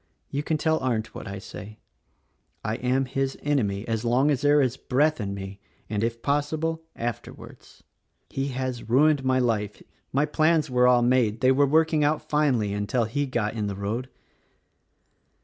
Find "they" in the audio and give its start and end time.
11.41-11.51